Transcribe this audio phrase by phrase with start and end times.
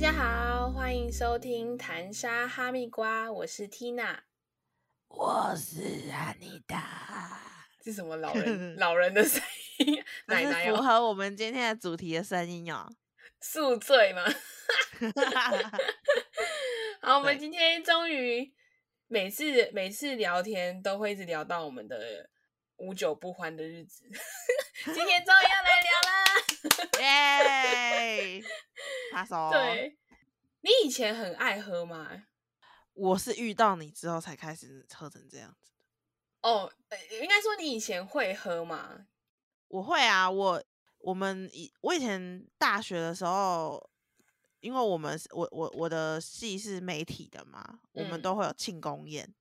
[0.00, 4.20] 家好，欢迎收听谈沙哈密瓜，我是 Tina，
[5.08, 9.42] 我是安妮达，是什么老人 老人的声
[9.76, 10.02] 音？
[10.24, 12.90] 奶奶符哦，合我们今天的主题的声音哦。
[13.42, 14.24] 宿醉吗？
[17.02, 18.50] 好，我们今天终于
[19.06, 22.30] 每次每次聊天都会一直聊到我们的
[22.80, 24.04] 无酒不欢的日子，
[24.84, 26.24] 今天终于要来聊啦。
[27.00, 28.42] 耶！
[29.12, 29.96] 他说，，对，
[30.62, 32.24] 你以前很爱喝吗？
[32.94, 35.72] 我是遇到你之后才开始喝成这样子。
[36.42, 39.06] 哦，呃应该说你以前会喝吗？
[39.68, 40.62] 我会啊，我
[40.98, 43.90] 我们以我以前大学的时候，
[44.60, 49.32] 因为我们是我我我的系是媒体的嘛，我们嗯都会有庆功宴。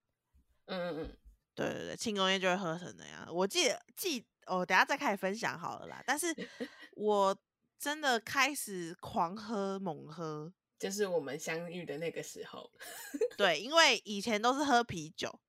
[0.65, 1.17] 嗯嗯嗯，
[1.59, 3.27] 对对对，庆功宴就会喝成那样。
[3.31, 6.03] 我记得记哦，等下再开始分享好了啦。
[6.05, 6.27] 但是
[6.95, 7.37] 我
[7.77, 12.71] 真的开始狂喝猛喝，就是我们相遇的那个时候。
[13.37, 15.39] 对，因为以前都是喝啤酒，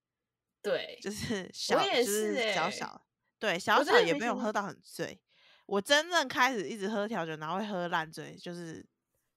[0.62, 3.06] 对，就是小也就是小小，
[3.38, 5.20] 对小小也没有喝到很醉。
[5.66, 8.84] 我真正开始一直喝调酒，然后会喝烂醉，就是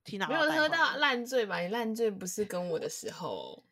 [0.06, 1.60] 缇娜没有喝到烂醉吧？
[1.60, 3.64] 你烂醉不是跟我的时候 哦，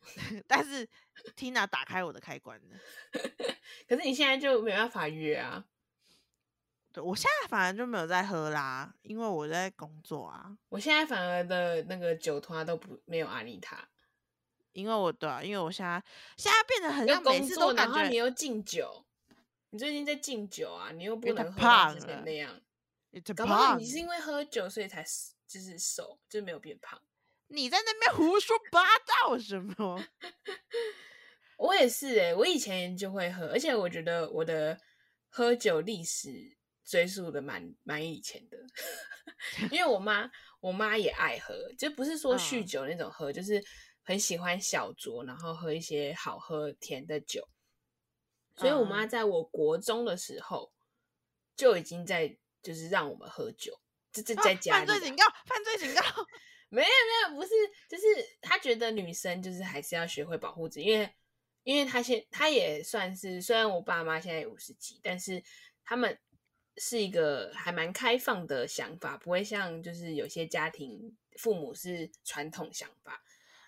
[0.46, 0.88] 但是
[1.36, 2.78] Tina 打开我的开关了。
[3.86, 5.64] 可是你现在就没办法约啊。
[6.92, 10.56] 对我现在反而就没有在喝啦，因为我在工作啊。
[10.68, 13.88] 我现在反而的那个酒托都不没有阿丽塔，
[14.72, 16.02] 因为我对啊，因为我现在
[16.36, 19.06] 现在变得很又像每工作，次都感觉然后你又敬酒，
[19.70, 22.60] 你最近在敬酒啊，你又不能喝之前胖了那样。
[23.12, 25.04] It's 搞不好你是因为喝酒所以才
[25.46, 27.00] 就是瘦，就是没有变胖。
[27.48, 30.02] 你在那边胡说八道什么？
[31.58, 34.80] 我也是诶、我以前就会喝，而且我觉得我的
[35.28, 38.56] 喝酒历史追溯的蛮蛮以前的，
[39.70, 40.28] 因为我妈
[40.60, 43.62] 我妈也爱喝，就不是说酗嗯酒那种喝，就是
[44.02, 47.46] 很喜欢小酌，然后喝一些好喝甜的酒。
[48.56, 50.72] 所以我妈嗯在我国中的时候
[51.54, 53.78] 就已经在就是让我们喝酒，
[54.12, 56.02] 这这啊在家里啊、犯罪警告，犯罪警告。
[56.72, 57.50] 没有没有，不是，
[57.86, 58.04] 就是
[58.40, 61.14] 他觉得女生就是还是要学会保护自己，因为
[61.64, 65.42] 因为他现他也算是，虽然我爸妈现在五十几，但是
[65.84, 66.18] 他们
[66.78, 73.22] 是一个还蛮开放的想法，不会像就是有些家庭父母是传统想法，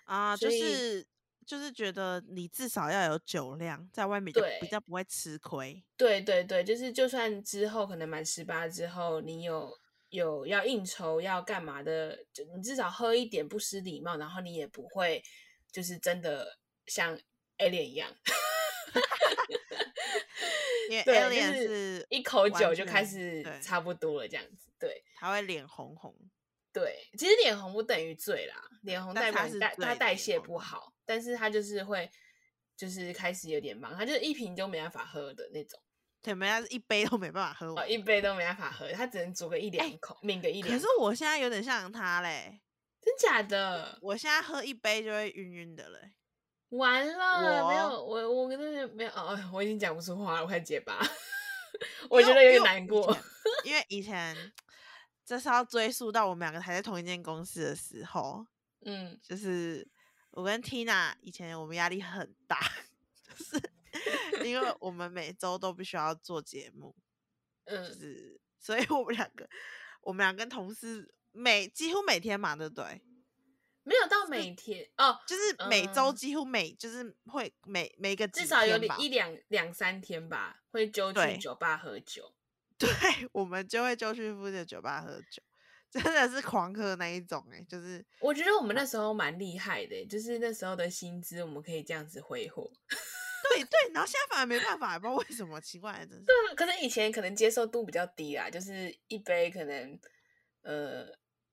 [0.05, 1.05] 啊，就是
[1.45, 5.83] 就是觉得你至少要有酒量，在外面就比较不会吃亏。
[5.95, 9.71] 对对对，就是就算之后可能满十八之后，你有
[10.09, 15.23] 有要应酬要干嘛的，就你至少喝一点不失礼貌，然后你也不会
[15.71, 16.57] 就是真的
[16.87, 17.17] 像
[17.59, 18.11] alien 一样。
[20.89, 24.71] 因为 对 alien 就是是一口酒就开始差不多了，这样子。
[24.79, 26.15] 对他会脸红红。
[26.73, 32.09] 对，其实脸红不等于醉啦，脸红代表代他代谢不好，但是他就是会
[32.75, 35.79] 就是开始有点忙，他就是一瓶就没办法喝的那种，
[36.21, 37.91] 对，没他一杯都没办法喝哦，完。
[37.91, 40.73] 一杯都没办法喝，他只能煮个一两哎口，抿个一两。
[40.73, 42.59] 可是我现在有点像他嘞，
[43.01, 43.97] 真假的？
[44.01, 46.13] 我现在喝一杯就会晕晕的嘞。
[46.69, 50.99] 完了，没有我我我真的没有哦，我已经讲不出话了，我快结巴，
[52.09, 53.13] 我觉得有点难过。
[53.13, 53.23] 前
[53.63, 54.35] 因为以前
[55.23, 58.45] 这是要追溯到我们两个还在同一间公司的时候，
[58.83, 59.87] 嗯，就是
[60.35, 62.59] 我跟 Tina 以前我们压力很大，
[63.23, 63.71] 就是
[64.45, 66.93] 因为我们每周都必须要做节目，
[67.65, 69.49] 就嗯，是所以我们两个
[70.01, 73.01] 我们俩跟同事每几乎每天嘛，对不对？
[73.83, 82.33] 没有到每天哦，就是每周嗯几乎每就是会每每个至少有天吧一两两三天吧，会就去酒吧喝酒。
[82.77, 82.89] 对，
[83.31, 85.41] 我们就会就去附近的酒吧喝酒，
[86.03, 92.69] 真的是狂喝那一种哎、就是我觉得我们那时候蛮厉害的，欸就是那时候的薪资我们可以这样子挥霍。
[93.53, 96.25] 对对，然后现在反而没办法，不知道为什么，奇怪，真是。
[96.25, 99.99] 对，可是以前可能接受度比较低啦，就是一杯可能
[100.63, 101.07] 呃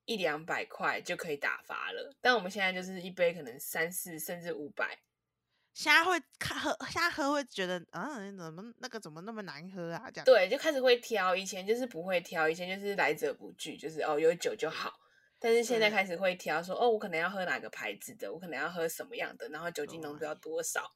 [0.06, 4.99] 一两百块就可以打发了，但我们现在就是一杯可能三四甚至五百。
[5.75, 10.11] 现在会看喝，现在喝会觉得，啊，怎么那个怎么那么难喝啊？
[10.11, 10.25] 这样。
[10.25, 14.93] 对，就开始会挑，以前就是不会挑，以前就是来者不拒，就是哦有酒就好。
[15.39, 20.89] 但是现在对开始会挑说，哦，我可能要喝哪个牌子的，我可能要喝什么样的，然后酒精浓度要多少。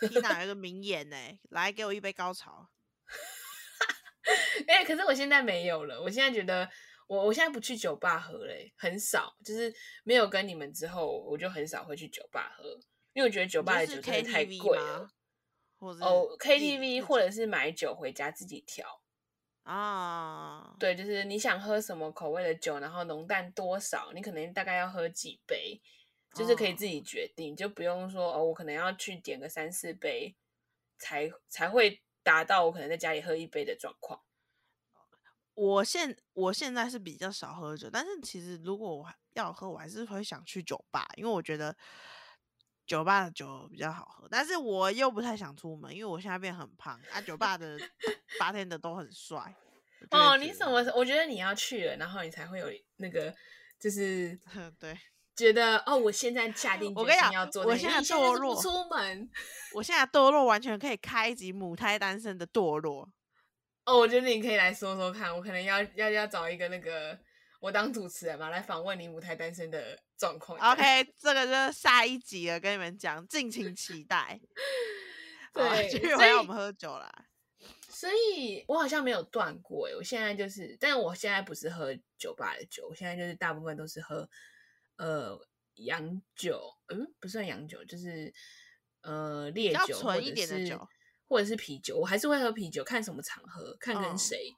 [0.00, 1.16] Tina 有一个名言呢、
[1.50, 2.68] 来给我一杯高潮。
[4.66, 6.68] 哎、可是我现在没有了，我现在觉得
[7.06, 9.72] 我我现在不去酒吧喝嘞，很少，就是
[10.04, 12.78] 没有跟你们之后，我就很少会去酒吧喝，
[13.18, 15.10] 因为我觉得酒吧的酒真的太贵了。
[15.80, 19.02] 哦，KTV 或者是买酒回家自己调。
[19.64, 25.82] 啊，对，就是你想喝什么口味的酒，然后浓淡多少，你可能大概要喝几杯，
[26.32, 30.36] 就是可以自己决定，就不用说哦，我可能要去点个三四杯，
[30.96, 34.22] 才才会达到我可能在家里喝一杯的状况。
[35.54, 41.76] 我现我现在是比较少喝酒，但是其实如果我要喝，我还是会想去酒吧，因为我觉得
[42.88, 44.26] 酒吧的酒比较好喝。
[44.28, 47.20] 但是我又不太想出门，因为我现在变很胖啊。
[47.20, 47.78] 酒吧的
[48.40, 49.54] 八天的都很帅。
[50.10, 50.90] 哦，你什么时？
[50.96, 53.32] 我觉得你要去了，然后你才会有那个，
[53.78, 54.38] 就是
[54.80, 54.98] 对，
[55.36, 59.30] 觉得哦，我现在下定决心要做那个， 我现在堕落不出门。
[59.74, 63.08] 我现在堕落完全可以开一集母胎单身的堕落。
[63.84, 67.18] 哦，我觉得你可以来说说看，我可能要要要找一个那个
[67.60, 70.58] 我当主持人嘛，来访问你舞台单身的状况。
[70.58, 70.82] OK，
[71.18, 74.40] 这个就是下一集了，跟你们讲，敬请期待。
[75.52, 77.26] 对继续所以回我们喝酒啦。
[77.88, 84.28] 所以我好像没有断过诶，我现在就是，但我现在不是喝酒吧的酒，我现在就是大部分都是喝
[84.96, 85.36] 呃
[85.74, 88.32] 洋酒，嗯，不算洋酒，就是
[89.00, 90.88] 呃烈酒或者纯一点的是酒
[91.26, 94.54] 或者是啤酒，我还是会喝啤酒，看什么场合，看跟嗯谁。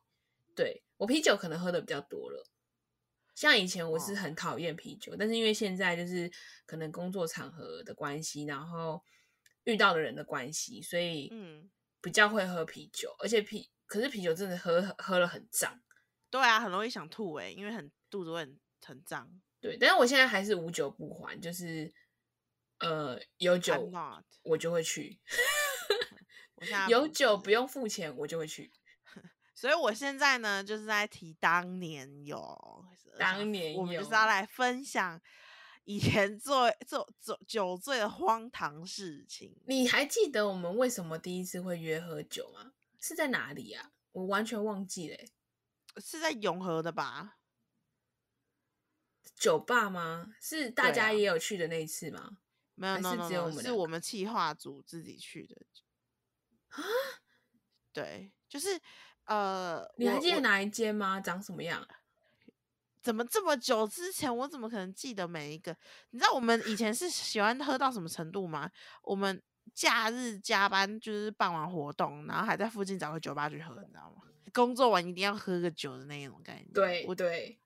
[0.54, 2.44] 对我啤酒可能喝的比较多了。
[3.40, 6.30] 像以前我是哦很讨厌啤酒，但是因为现在就是
[6.66, 9.02] 可能工作场合的关系，然后
[9.64, 11.70] 遇到的人的关系，所以嗯，
[12.02, 15.80] 比较会喝啤酒，而且啤可是啤酒真的喝喝了很胀，
[16.28, 19.26] 对啊，很容易想吐诶、因为很肚子会很很胀。
[19.58, 19.78] 对。
[19.80, 21.90] 但是我现在还是无酒不欢，就是
[22.80, 23.90] 呃有酒
[24.42, 25.18] 我就会去，
[26.90, 28.70] 有酒不用付钱我就会去。
[29.60, 32.82] 所以我现在呢，就是在提当年有，
[33.18, 35.20] 当年我们就是要来分享
[35.84, 39.54] 以前做做做酒醉的荒唐事情。
[39.66, 42.72] 你还记得我们为什么第一次会约喝酒吗？
[43.02, 43.92] 是在哪里啊？
[44.12, 47.36] 我完全忘记嘞欸、是在永和的吧？
[49.34, 50.32] 酒吧吗？
[50.40, 52.38] 是大家也有去的那一次吗？
[52.76, 55.54] 没有还，no 是只有我是我们企划组自己去的。
[56.68, 56.82] 啊？
[57.92, 58.80] 对，就是
[59.30, 61.20] 呃，你还记得哪一间吗？
[61.20, 61.86] 长什么样？
[63.00, 65.74] 怎么这么久之前，我怎么可能记得每一个？
[66.10, 68.68] 你知道我们以前是喜欢喝到什么程度吗？
[69.04, 69.40] 我们
[69.72, 74.24] 假日加班就是办完活动，然后还在附近找个酒吧去喝，你知道吗？
[74.52, 76.66] 工作完一定要喝个酒的那种概念。
[76.74, 77.56] 对，不对，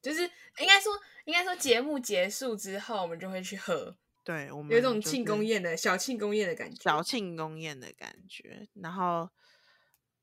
[0.00, 6.80] 就是应该说，应该说节目结束之后，我们就会去喝，对我们有一种庆功宴的小庆功宴的感觉。
[6.80, 9.28] 小庆功宴的感觉，然后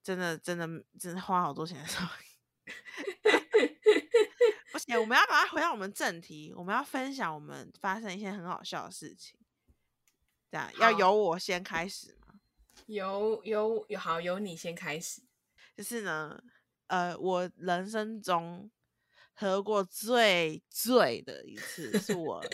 [0.06, 0.68] 真的真的
[1.00, 2.08] 真的花好多钱上。
[4.72, 9.40] 不行，我们要把它回到我们正题，我们要分享我们发生一些很好笑的事情。
[10.52, 12.36] 这样要由我先开始吗？
[12.86, 15.24] 由由有好，由你先开始。
[15.76, 16.40] 就是呢，
[16.86, 18.70] 呃，我人生中
[19.34, 22.46] 喝过最醉的一次，是我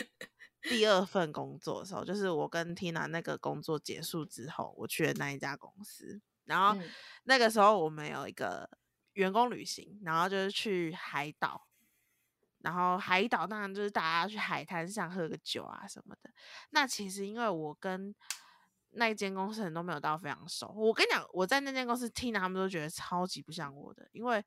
[0.62, 6.22] 第二份工作的时候，就是我跟 Tina 那个工作结束之后，我去的那一家公司，
[6.52, 6.90] 然后嗯
[7.24, 8.68] 那个时候我们有一个
[9.14, 11.66] 员工旅行，然后就是去海岛。
[12.58, 16.30] 然后海岛当然就是大家去海滩上喝个酒啊什么的。
[16.70, 18.14] 那其实因为我跟
[18.90, 24.44] 那一间公司人都没有到非常熟，我跟你讲，我在那间公司听他们都觉得超级不像我的，因为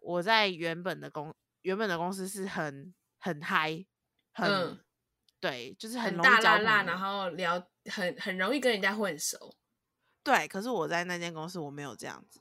[0.00, 3.84] 我在原本的公原本的公司是很很嗨，
[4.32, 4.84] 很、嗯
[5.40, 9.52] 对，就是很大拉拉，然后聊很很容易跟人家混熟。
[10.22, 12.40] 对，可是我在那间公司我没有这样子，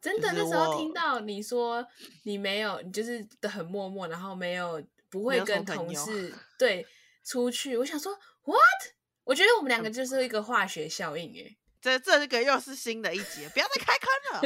[0.00, 1.86] 真的，就是那时候我听到你说
[2.22, 6.86] 你没有，你就是的很默默，然后没有不没会跟同事对
[7.24, 7.76] 出去。
[7.76, 8.12] 我想说
[8.44, 8.58] ，what？
[9.24, 14.40] 我觉得我们两个就是一个化学效应，诶，这这个又是新的一集，不要再开 坑了。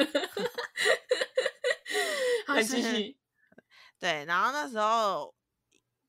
[2.48, 3.16] 好，就继是 续。
[4.00, 5.32] 对，然后那时候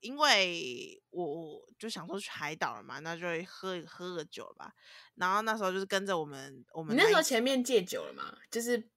[0.03, 4.73] 因为我我就想说去海岛了嘛，那就会喝喝个酒吧。
[5.15, 8.37] 然后那时候就是跟着我们我你那时候前面戒酒了吗？
[8.51, 8.89] 就是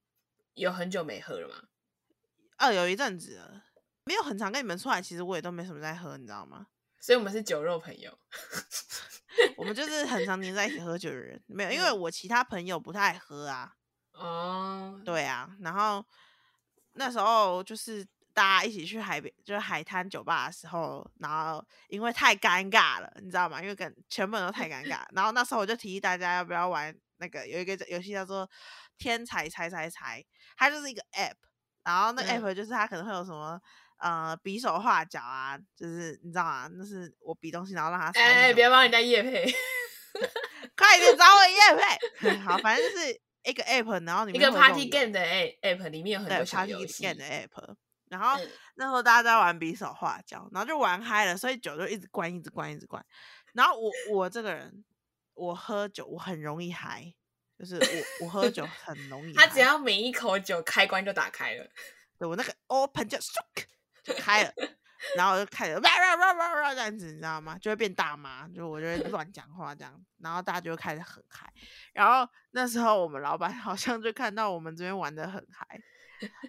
[0.55, 1.63] 有很久没喝了吗？
[2.57, 3.65] 呃有一阵子了，
[4.05, 6.67] 没有很常跟你们出来，其实我也都没什么在喝，你知道吗？
[6.99, 8.19] 所以我们是酒肉朋友。
[9.57, 13.75] 我们就是很常黏在一起喝酒的人，没有，因为嗯我其他朋友不太喝啊。
[14.13, 16.05] 哦，对啊，然后
[16.95, 23.63] 那时候就是大家一起去海边，就是海滩酒吧的时候，然后因为太尴尬了，你知道吗？
[23.63, 28.49] 因为跟全部人都太尴尬，然后那时候我就提议大家要不要玩那个有一个游戏叫做
[28.99, 30.23] “天才猜猜猜”，
[30.59, 31.33] 它就是一个 app，
[31.83, 33.59] 然后那个嗯 app 就是它可能会有什么。
[33.99, 36.69] 呃，比手画脚啊，就是你知道吗？
[36.75, 39.51] 那是我比东西，然后让他猜是哎，什么不要帮人家夜配。
[40.77, 41.57] 快点找我叶
[42.31, 42.37] 配。
[42.45, 45.21] 好，反正就是一个 app，然后里一个面有这种 party game 的
[45.63, 47.75] app 里面有很对多小 party 游戏 game 的 app，
[48.09, 53.05] 然后嗯那时候大家在玩比手画脚，然后就玩嗨了，所以酒就一直灌，一直灌，一直灌。
[53.53, 54.85] 然后我我这个人，
[55.35, 57.15] 我喝酒我很容易嗨，
[57.59, 61.67] 就是我我喝酒很容易，他只要每一口酒开关就打开了，
[62.19, 63.33] 对我那个 open 就嗖
[64.03, 64.53] 就开了，
[65.17, 67.59] 然后我就开始哇哇哇哇哇这样子，你知道吗？
[67.59, 71.53] 就会变大妈，就我就会乱讲话这样，然后大家就会开始很嗨。
[71.93, 75.67] 然后那时候我们老板好像就看到我们这边玩的很嗨，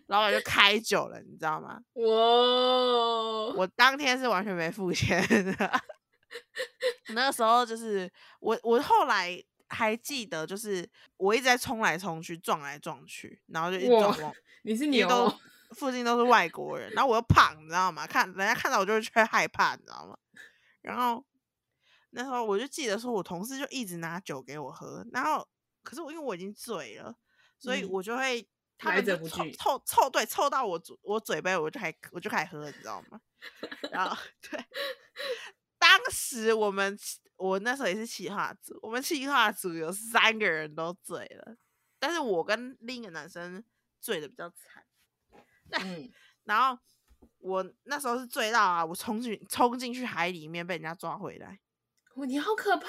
[0.08, 1.80] 老板就开酒了，你知道吗？
[1.94, 2.06] 哇！
[3.56, 5.82] 我当天是完全没付钱的。
[7.16, 14.34] 那个时候就是我，我后来还记得，就是我一直在冲来冲去、撞来撞去，然后就一直撞
[14.64, 15.40] 你是牛哦，
[15.72, 18.06] 附近都是外国人，然后我又胖，你知道吗？
[18.06, 20.18] 看人家看到我就会会害怕，你知道吗？
[20.82, 21.26] 然后
[22.12, 25.48] 那时候我就记得说，我同事就一直拿酒给我喝，然后
[25.84, 27.16] 可是我因为我已经醉了，
[27.58, 28.48] 所以嗯我就会
[28.78, 33.20] 他来们就凑凑凑对凑到我嘴我嘴杯，我就开我就开始喝，你知道吗？
[33.92, 34.16] 然后
[34.50, 34.64] 对，
[35.80, 36.98] 当时我们
[37.36, 41.56] 我那时候也是企划组，我们企划组有三个人都醉了，
[42.00, 43.64] 但是我跟另一个男生
[44.00, 44.84] 醉的比较惨。
[45.72, 46.10] 嗯，
[46.46, 46.82] 然后
[47.40, 51.60] 我那时候是醉到啊，我冲进冲进去海里面被人家抓回来。
[52.16, 52.88] 哇，你好可怕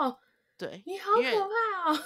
[0.00, 0.18] 哦，
[0.56, 2.04] 对，你好可怕哦，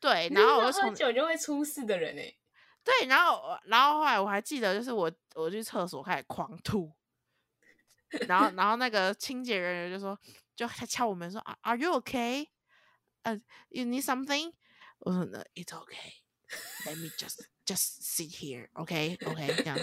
[0.00, 2.36] 对， 然后我就从酒就会出事的人哎，
[2.86, 6.92] 对，然后我然后后来我还记得，就是我我去厕所开始狂吐，
[8.28, 10.16] 然后然后那个清洁人员就说，
[10.54, 12.46] 就他敲我门说啊，Are you okay？
[13.22, 13.34] 呃、
[13.70, 14.52] y o u need something？
[15.00, 16.22] 我说那 It's okay。
[16.84, 19.76] Let me just just sit here, OK, OK，这样。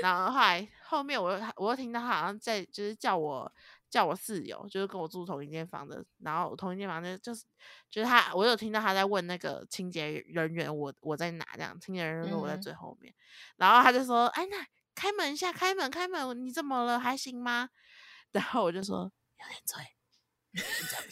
[0.00, 3.52] 然后后来后面我又我又听到他好像在就是叫我
[3.90, 7.44] 叫我室友，就是跟我住同一间房的，然后同一间房就就是
[7.90, 13.14] 就是他，我有听到他在问那个清洁人员我我在哪这样，清洁人员说我在嗯最后面，
[13.56, 16.98] 然后他就说哎那开门一下，开门开门，你怎么了？
[16.98, 17.70] 还行吗？
[18.32, 19.82] 然后我就说有点醉，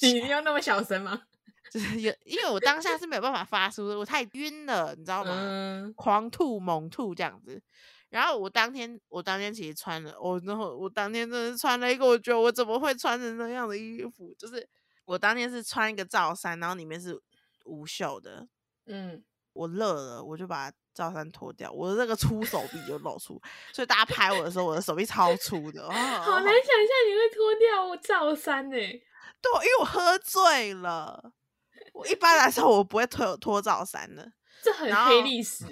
[0.00, 1.22] 你行要那么小声吗？
[1.70, 5.32] 就是有，因为我当下是没有办法发出，我太晕了，你知道吗？
[5.34, 7.62] 嗯，狂吐猛吐这样子。
[8.08, 14.34] 然后我当天，我当天其实穿了，我然后我当天真的是穿了一个，我觉得我怎么会穿成那样的衣服？
[14.38, 14.68] 就是
[15.04, 17.20] 我当天是穿一个罩衫，然后里面是
[17.64, 18.46] 无袖的。
[18.86, 23.40] 嗯，我热了，我就把罩衫脱掉，我的那个粗手臂就露出，
[23.72, 28.76] 所以大家拍我的时候，我的手臂超粗的， 哦、好难想象你会脱掉罩衫呢。
[29.42, 31.32] 对，因为我喝醉了。
[31.92, 34.32] 我一般来说我不会脱脱罩衫的，
[34.62, 35.64] 这很黑历史。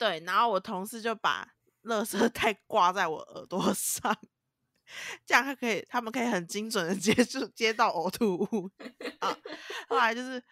[0.00, 1.46] 对，然后我同事就把
[1.84, 4.16] 垃圾袋挂在我耳朵上，
[5.26, 8.70] 这样他可以，他们可以很精准的接住接到呕吐物
[9.18, 9.36] 啊。
[9.88, 10.42] 后来就是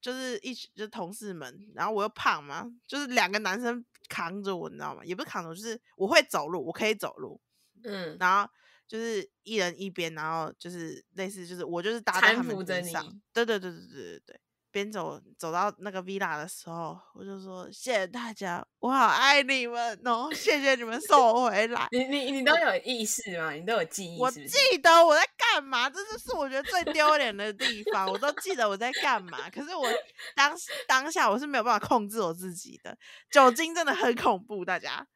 [0.00, 5.04] 就是一群就是同事们，然后我又胖嘛，就是两个男生扛着我，你知道吗？
[5.04, 7.40] 也不是扛着我，就是我会走路，我可以走路，
[7.84, 8.50] 嗯，然后
[8.88, 14.40] 就是一人一边，然后就是类似就是我就是搭在他们身上，对对对对对对对。
[14.70, 21.88] 边走走到那个 villa 的时候，我就说谢谢大家，我好爱你们哦，谢谢你们送我回来。
[21.90, 23.52] 你你你都 有意识吗？
[23.52, 24.30] 你都有记忆我？
[24.30, 29.48] 记得我在干嘛，这就是我觉得最丢脸的地方，我都记得我在干嘛。
[29.50, 29.88] 可是我
[30.34, 32.96] 当时当下我是没有办法控制我自己的，
[33.30, 35.06] 酒精真的很恐怖，大家。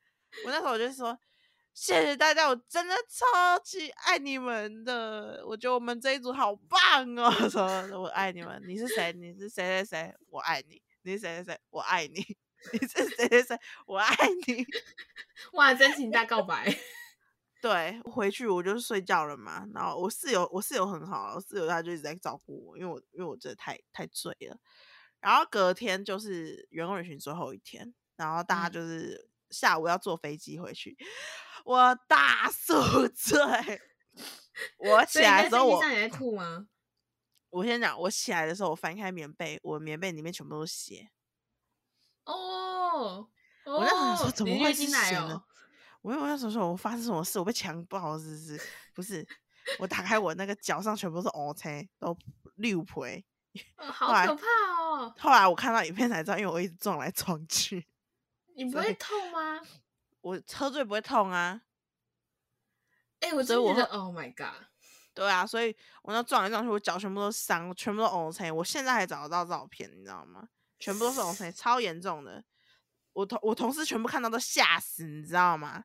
[0.47, 1.17] 我那时候我就说
[1.75, 7.31] 谢谢大家，我真的超级爱你们的，我觉得我们这一组好棒哦。
[7.49, 7.65] 说
[8.01, 9.13] 我爱你们，你是谁？
[9.15, 10.15] 你是谁谁谁？
[10.29, 10.83] 我爱你。
[11.03, 11.61] 你是谁谁谁？
[11.71, 12.25] 我爱你。
[12.73, 13.59] 你是谁谁谁？
[13.87, 14.15] 我爱
[14.47, 14.65] 你。
[15.55, 16.73] 哇，真情大告白。
[17.63, 19.67] 对，回去我就睡觉了嘛。
[19.75, 24.57] 然后我室友，我室友很好，我室友他就一直在照顾我，因为我因为我真的太太醉了。
[25.21, 30.97] 然后隔天就是员工旅行最后一天，然后大家嗯就是下午要坐飞机回去，
[31.65, 33.39] 我大宿醉。
[34.79, 36.67] 我起来的时候，我飞机上也在吐吗？
[37.51, 41.11] 我先讲，我起来的时候，我翻开棉被，我棉被里面全部都是血。
[42.25, 43.29] 哦，
[43.65, 45.43] 我那时候想说怎么会是血呢？？
[46.03, 48.61] 我我那时候说我发生什么事，我被强暴是不是？
[48.95, 49.27] 不是，
[49.79, 52.17] 我打开我那个脚上全部都是 O K，都
[52.57, 53.25] 六陪。
[53.77, 54.47] 哦 好可怕
[54.81, 55.15] 哦！
[55.19, 57.87] 后来我看到影片才知道，因为我一直撞来撞去，
[58.55, 59.61] 你不会痛吗？
[60.21, 61.63] 我喝醉不会痛啊。
[63.21, 64.65] 哎、我所以我真的觉得，Oh my god！
[65.15, 68.57] 对啊，所以我那撞来撞去，我脚全部都是伤，全部都 O 成。
[68.57, 70.49] 我现在还找得到照片，你知道吗？
[70.79, 72.43] 全部都是 O 成超严重的。
[73.13, 75.85] 我同我同事全部看到都吓死，你知道吗？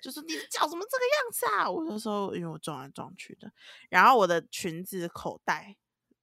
[0.00, 1.70] 就说你的 脚怎么这个样子啊？
[1.70, 3.52] 我就说因为我撞来撞去的，
[3.88, 5.76] 然后我的裙子口袋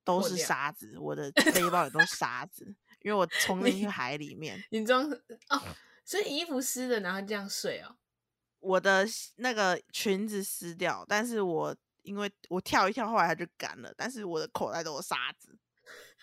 [0.04, 5.10] 都是沙子，我的背包也都是沙子，因为我冲进去海里面，你装
[5.50, 5.62] 哦，
[6.04, 7.96] 所以衣服湿的，然后这样睡哦。
[8.60, 15.58] 我的那个裙子湿掉，但是我因为我跳一跳，后来它就干了，但是我的口袋都有沙子。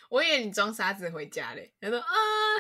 [0.09, 2.07] 我以为你装沙子回家嘞，他说啊，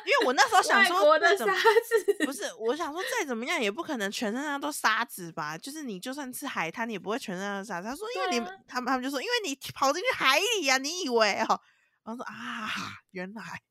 [0.05, 5.57] 因为我那时候想说，我的沙子不是，我想说再怎么样也不可能全身上都沙子吧？
[5.57, 7.87] 就是你就算吃海滩，你也不会全身上沙子。
[7.87, 11.61] 他说，因为你们他们他们就说，因为你跑进去海里呀，你以为哦？
[12.03, 12.69] 然后说啊，
[13.13, 13.63] 原来，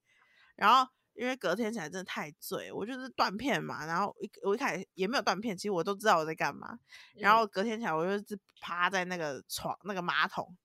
[0.55, 0.89] 然后。
[1.17, 6.77] 因为隔天起来真的太醉，我就是断片嘛，然后一我一开始也没有断片，其实我都知道我在干嘛。
[7.13, 10.57] 然后隔天起来，我就是趴在那个床那个马桶，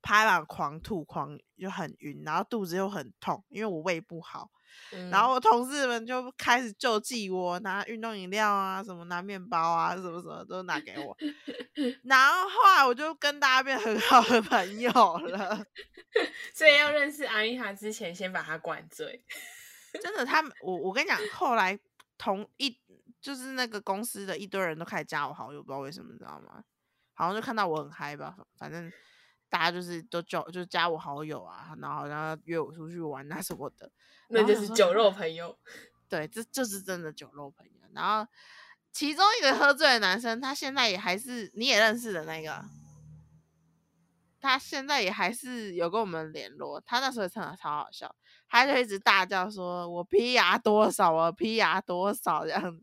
[0.00, 4.50] 趴了狂吐狂就很晕，然后肚子又很痛，因为我胃不好。
[5.10, 11.16] 然后我同事们就开始救济我，拿运动饮料啊，什么拿面包啊，什么什么都拿给我。
[12.04, 15.66] 然后后来我就跟大家变很 好的朋友了。
[16.54, 19.24] 所以要认识阿丽塔之前，先把她灌醉。
[20.02, 21.78] 真的，他们我我跟你讲，后来
[22.16, 22.78] 同一
[23.20, 26.62] 就是那个公司的一堆人都开始加我好友，不知道为什么，你知道吗？
[27.14, 28.92] 好像就看到我很嗨吧，反正
[29.48, 33.90] 大家就是都叫就是加我好友啊，然后然后约我出去玩啊什么的，
[34.28, 35.58] 那就是酒肉朋友。
[36.08, 37.72] 对，这就是真的酒肉朋友。
[37.94, 38.30] 然后
[38.92, 42.64] 其中一个喝醉的男生，他现在也还是你也认识的那个。
[44.38, 48.14] 他现在也还是有跟我们联络，他那时候真的超好笑，
[48.48, 51.14] 他就一直大叫说：“我 P 牙多少？
[51.14, 52.80] 啊 P 牙多少？”这样，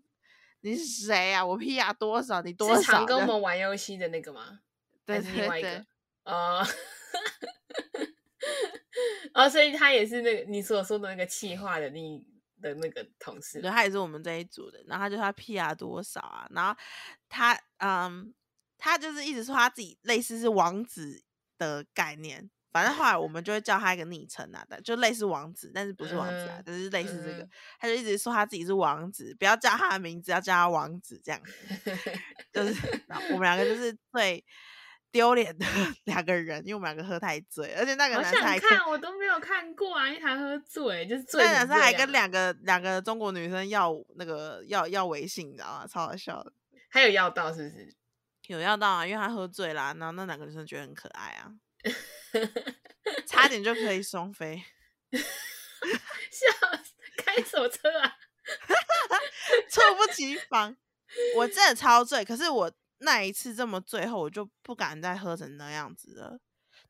[0.60, 1.46] 你是谁呀？
[1.46, 2.42] 我 P 牙多少？
[2.42, 2.82] 你多少？
[2.82, 4.60] 常跟我们玩游戏的那个吗？
[5.06, 5.86] 对对对，
[6.24, 6.64] 呃，
[9.34, 12.26] 哦，所以他也是那个你所说的那个气化的另
[12.62, 14.84] 的那个同事，对，他也是我们这一组的。
[14.88, 16.48] 然后他就他 PR 多少啊？
[16.52, 16.76] 然后
[17.30, 18.34] 他嗯，
[18.78, 21.24] 他就是一直说他自己类似是王子。
[21.60, 27.48] 的概念，反正后来我们就会叫他一个昵称啊，就类似王子，但是不是王子啊，但是类似这个，
[27.80, 31.54] 他就一直说他自己是王子，不要叫他的名字，要叫他王子这样子。
[32.52, 32.74] 就是
[33.32, 34.44] 我们两个就是最
[35.14, 35.66] 丢脸的
[36.06, 41.44] 两个人，因为我们两个喝太醉，而且那个男生还看我都没有看过啊，因为他喝醉，就是醉。
[41.44, 45.88] 那男生还跟两个两个中国女生要那个要要微信，你知道吗？
[45.88, 46.52] 超好笑的。
[46.90, 47.96] 还有要到是不是？
[48.48, 51.52] 有要到啊，因为他喝醉啦，然后那两个女生觉得很可爱啊，
[53.28, 54.62] 差点就可以双飞，
[55.14, 56.48] 笑
[56.84, 58.16] 死开什么车啊，
[59.70, 60.76] 猝不及防，
[61.38, 62.72] 我真的超醉，可是我
[63.04, 66.40] 那一次这么醉后，我就不敢再喝成那样子了，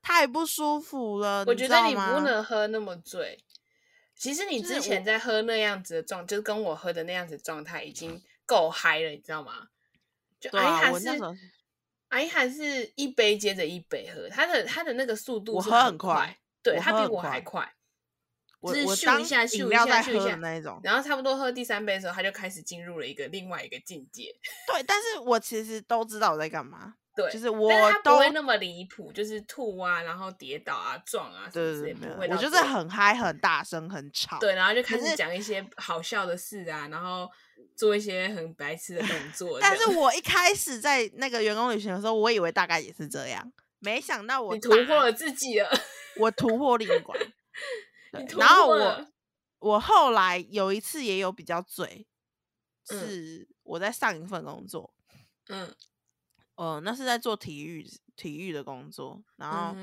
[0.02, 1.44] 太不舒服了。
[1.46, 3.44] 我觉得你不能喝那么醉，
[4.16, 9.68] 其实你之前在喝那样子的状，就是跟我喝的那样子状态已经够嗨了，你知道吗？
[10.40, 11.10] 就阿姨还是
[12.10, 17.74] 阿姨还是一杯接着一杯喝，他的他的那个速度我喝很快，对他比我还快，
[18.64, 24.34] 我是咻一下咻一下咻一下那一种，然后差不多喝第三杯的时候，他就开始进入了一个另外一个境界。
[24.66, 27.70] 对，但是我其实都知道我在干嘛，对，就是我
[28.04, 37.30] 都不会那么离谱，就是吐啊，然后跌倒啊，撞啊，对对对，我就是很嗨、很大声、很吵，对，然后就开始讲一些好笑的事啊，然后。
[37.76, 45.68] 做一些很白痴的动 作，但是我一 开始在那个员工旅行的时候，我以为大概也是这样，没想到我突破了自己了，
[46.18, 47.20] 我突破另一关。
[48.38, 49.08] 然后我
[49.60, 52.08] 我后来有一次也有比较醉，
[52.86, 54.94] 是我在上一份工作，
[55.48, 55.76] 嗯，
[56.56, 59.76] 哦，那是在做体育体育的工作，然后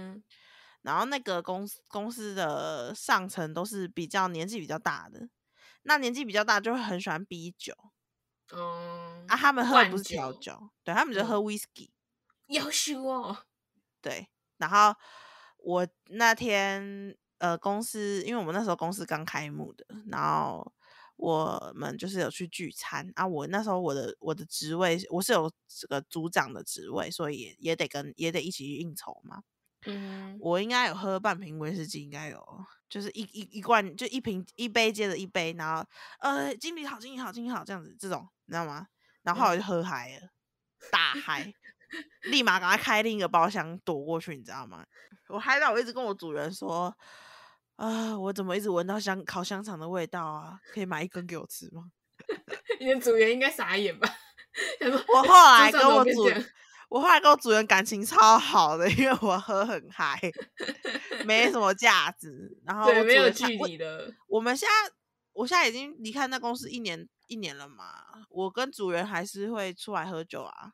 [0.82, 5.28] 然后那个公司公司的上层都是比较年纪比较大的。
[5.82, 7.74] 那年纪比较大就会很喜欢逼酒，
[8.52, 11.88] 嗯，啊，他们喝的不是调酒，对他们就喝 whisky，
[12.48, 13.44] 要修 哦，
[14.02, 14.94] 对，然后
[15.56, 20.72] 我那天呃公司，因为我们那时候公司刚开幕的，然后
[21.16, 29.42] 我们就是有去聚餐啊，我那时候我的我的职位我是有这个组长的职位，所以也也得跟也得一起去应酬嘛，
[29.86, 32.64] 嗯，我应该有喝半瓶威士忌，应该有。
[32.90, 38.88] 就是一一一罐，就一瓶一杯接着一杯，然后呃，经理好，经理好，经理好，这样子，这种你知道吗？
[39.22, 40.28] 然后我就喝嗨了，
[40.90, 41.54] 大嗨，
[42.32, 44.84] 立马赶快开另一个包厢躲过去，你知道吗？
[45.28, 46.92] 我嗨到我一直跟我主人说，
[47.80, 50.60] 啊，我怎么一直闻到香烤香肠的味道啊？
[50.72, 51.90] 可以买一根给我吃吗？
[52.78, 54.06] 你的组员应该傻眼吧？
[55.08, 56.28] 我后来跟我主。
[56.90, 60.20] 我后来跟我主人感情超好的，因为我喝很嗨，
[61.24, 62.58] 没什么价值。
[62.64, 64.12] 然后对，没有距离的。
[64.26, 64.92] 我们现在，
[65.32, 67.84] 我现在已经离开那公司一年一年了嘛。
[68.28, 70.72] 我跟主人还是会出来喝酒啊，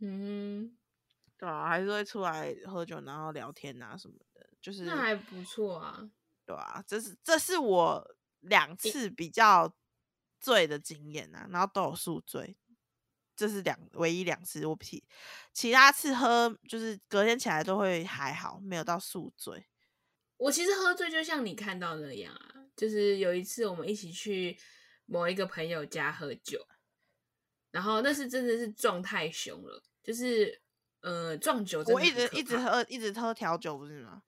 [0.00, 0.70] 嗯，
[1.36, 4.48] 对啊，还是会出来喝酒，然后聊天啊什么的。
[4.62, 6.00] 就是那还不错啊，
[6.46, 9.74] 对啊，这是这是我两次比较
[10.40, 12.56] 醉的经验啊，然后都有宿醉，
[13.34, 14.64] 这是两唯一两次。
[14.64, 15.04] 我其
[15.52, 19.66] 其他次喝就是隔天起来都会还好，没有到宿醉。
[20.36, 24.56] 我其实喝醉就像你看到那样啊，就是有一次我们一起去
[25.06, 26.64] 某一个朋友家喝酒，
[27.72, 30.62] 然后那是真的是撞太凶了，就是
[31.00, 34.22] 呃撞酒真的我一直一直喝一直喝调酒不是吗？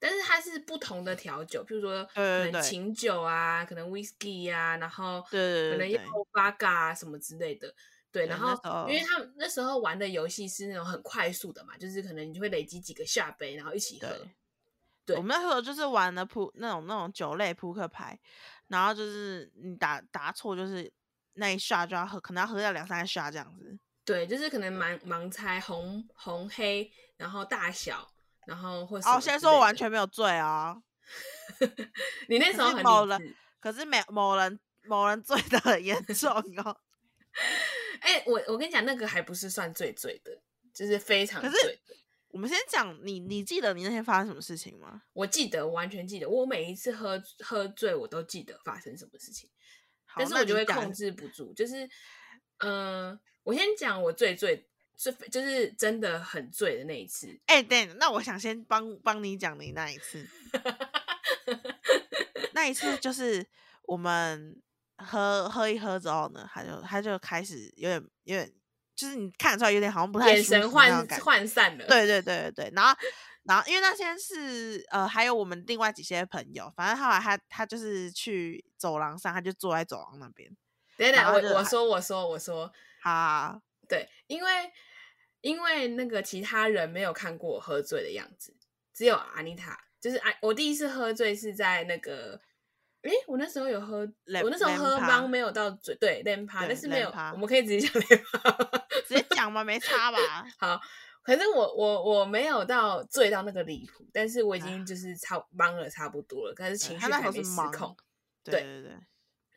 [0.00, 5.98] 但是它是不同的调酒，譬如说可能琴酒啊，可能 whisky 啊，然后可能要对对
[6.32, 7.72] v 嘎啊什么之类的。
[8.10, 14.08] 对，对然后因为他们那时候玩的游戏是那种很快速的嘛，就是可能你就会累积几个下杯，然后一起喝。
[14.08, 14.30] 对
[15.06, 18.18] 对我们那时候就是玩的扑那种那种酒类扑克牌，
[18.68, 20.92] 然后就是你打打错就是
[21.34, 23.78] 那一下就要喝，可能要喝掉两三下这样子。
[24.04, 28.10] 对，就是可能盲盲猜红红黑，然后大小，
[28.46, 30.76] 然后或什哦，么先说我完全没有醉啊，
[32.28, 33.36] 你那时候很某人。
[33.60, 36.80] 可是某某人某人醉的很严 重哦。
[38.00, 40.40] 哎、我我跟你讲，那个还不是算最醉的，
[40.72, 41.50] 就是非常醉
[41.86, 41.94] 的。
[42.28, 45.02] 我们先讲你，你记得你那天发生什么事情吗？
[45.12, 49.50] 我记得，我完全记得，我每一次喝喝醉，我都记得发生什么事情，
[50.16, 51.52] 但是我就会控制不住。
[51.52, 51.86] 就是，
[52.58, 54.69] 嗯、我先讲我最醉，
[55.00, 57.26] 最就是真的很醉的那一次。
[57.46, 60.28] 哎、对，那我想先帮帮你讲你那一次。
[62.52, 63.46] 那一次就是
[63.84, 64.60] 我们
[64.98, 68.52] 喝喝一喝之后呢，他就他就开始有点有点，
[68.94, 71.86] 就是你看得出来有点好像不太眼神涣涣散了。
[71.86, 72.94] 对对对对对，然后
[73.44, 80.54] 然后因为那天是呃还有我们另外几些朋友，反正后来他他就是去走廊上，他就坐在走廊那边，
[80.98, 83.58] 等等，我我说我说我说，他
[83.90, 84.50] 对，因为
[85.42, 88.56] 因为那个其他人没有看过我喝醉的样子，
[88.94, 92.40] 只有阿妮塔，就是啊，我第一次喝醉是在那个，
[93.02, 93.98] 诶，我那时候有喝，
[94.42, 98.50] 我那时候喝帮没有到醉，对，连趴，但是没有，我们可以直接讲 连趴。
[99.06, 100.18] 直接讲嘛，没差吧？
[100.58, 100.80] 好，
[101.22, 107.96] 可是我我我没有到醉到那个离谱，但是我已啊经就是差忙了差不多了，可是情绪还没失控。
[108.44, 108.92] 对对对对，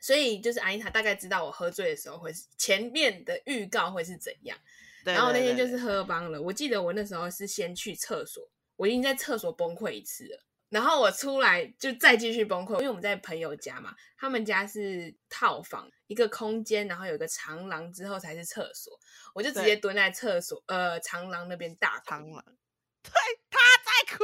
[0.03, 4.57] 所以就是阿妮塔大概知道我喝醉的时候会是前面的预告会是怎样。
[5.05, 10.43] 对然后那天就是喝帮了，我记得我那时候是先去厕所，我已经在厕所崩溃一次了。
[10.67, 18.91] 然后我出来就再继续崩溃，因为我们在朋友家嘛，他们家是套房，一个空间，然后有一个长廊之后才是厕所，
[19.33, 22.43] 我就直接蹲在厕所呃长廊那边大哭长了，
[23.03, 23.13] 对，
[23.49, 24.23] 他在哭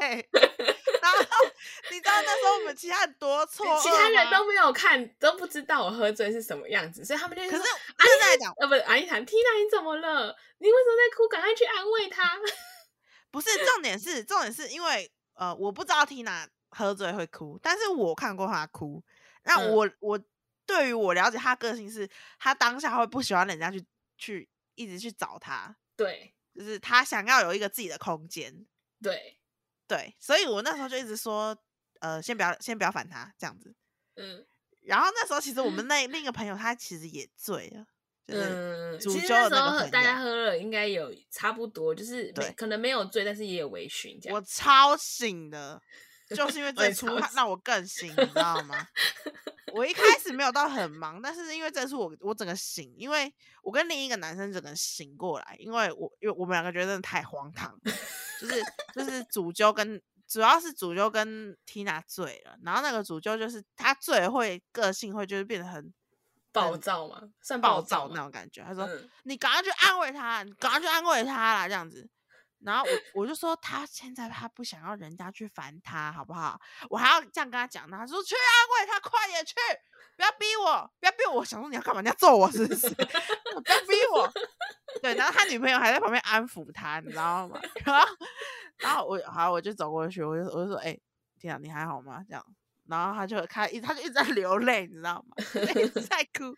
[0.00, 0.24] 哎、
[1.90, 10.36] 你知道那时候我们其他人多错愕其他人都没有看，都不知道我喝醉是什么样子，所以他们就可是说现在讲呃不是阿姨谈 Tina 你怎么了？
[10.58, 11.28] 你为什么在哭？
[11.28, 12.38] 赶快去安慰他。
[13.30, 19.02] 不是重点是重点是因为呃我不知道 Tina 喝醉会哭，但是我看过她哭。
[19.44, 20.20] 那嗯我、我
[20.66, 23.84] 对于我了解她个性是，她当下会不喜欢人家去
[24.18, 28.66] 去一直去找她，对就是她想要有一个自己的空间。
[29.02, 29.39] 对，
[29.90, 31.56] 对，所以我那时候就一直说，
[31.98, 33.74] 呃，先不要先不要烦他这样子。
[34.14, 34.46] 嗯
[34.82, 37.84] 然后那时候其实我们 那另一个朋友他其实也醉了，
[38.24, 44.36] 就是嗯，主其实大家喝了应该有差不多，就是可能没有醉，但是也有微醺这样。
[44.36, 45.82] 我超醒的，
[46.34, 48.86] 就是因为我也这出让我更醒，你知道吗？
[49.72, 57.78] 我一开始没有到很忙，但是因为这次我我整个醒，因为我跟另一个男生整个醒过来，因为我因为我们两个觉得真的太荒唐，
[58.40, 58.62] 就是
[58.94, 65.92] 就是主揪跟主要是主揪跟 Tina 醉了，然后那个主揪就是他醉会个性会就是变得很
[66.52, 68.84] 暴躁嘛，算暴躁那种感觉，他说。
[68.86, 72.08] 嗯，你赶快去安慰他，你赶快去安慰他啦，这样子。
[72.62, 76.60] 然后我我就说他现在他不想要人家去烦他，好不好？
[76.88, 79.54] 我还要这样跟他讲，他说去安慰他，快点去，
[80.16, 81.36] 不要逼我，不要逼我。
[81.40, 82.00] 我想说你要干嘛？
[82.00, 82.88] 你要揍我是不是？
[82.94, 84.30] 不要逼我。
[85.00, 87.60] 对，然后他女朋友还在旁边安抚他，你知道吗？
[87.84, 88.06] 然后
[88.78, 90.98] 然后我好，我就走过去，我就我就说，哎、
[91.38, 92.22] 天啊，你还好吗？
[92.28, 92.44] 这样。
[92.90, 95.36] 然后他就开一他就一直在 流泪，你知道吗？
[95.76, 96.54] 一直在哭。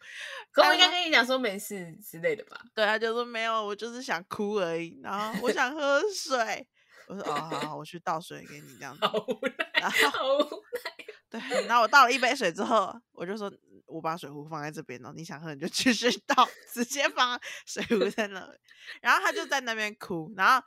[0.50, 2.60] 可我应该跟你讲说没事之类的吧？
[2.74, 6.66] 对，他就说没有，我就是想哭而已，然后我想喝水。
[7.08, 9.04] 我说哦，好好，我去倒水给你这样子。
[9.06, 10.62] 好无奈，然后好无
[11.28, 13.52] 对，然后我倒了一杯水之后，我就说
[13.86, 18.58] 我把水壶放在这边哦，你想喝你就继续倒，直接放水壶在那里。
[19.00, 20.64] 然后他就在那边哭，然后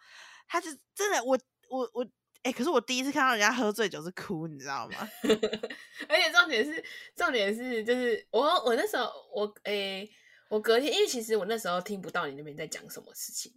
[0.48, 2.06] 他就真的我我我
[2.46, 5.10] 哎、可是我第一次看到人家喝醉酒是哭，你知道吗？
[6.08, 6.84] 而且重点是，
[7.16, 10.08] 重点是，就是我我那时候我诶、
[10.48, 13.52] 我隔天，因为其实我那时候听不到你那边在讲什么事情，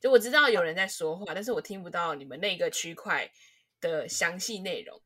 [0.00, 3.30] 就我知道有人在说话，但是我听不到你们那个区块
[3.80, 5.00] 的详细内容。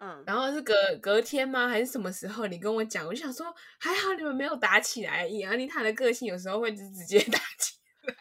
[0.00, 1.68] 嗯，然后是隔隔天吗？
[1.68, 2.48] 还是什么时候？
[2.48, 5.24] 你跟我讲，我就想说，还好你们没有打起来。
[5.24, 8.14] 以安妮塔的个性有时候会直直接 打起来。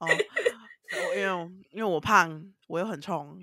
[0.00, 0.08] 哦，
[1.16, 3.38] 因为因为我胖，我又很冲，